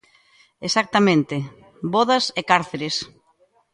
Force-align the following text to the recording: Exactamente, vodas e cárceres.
Exactamente, 0.67 1.35
vodas 1.93 2.25
e 2.39 2.41
cárceres. 2.51 2.95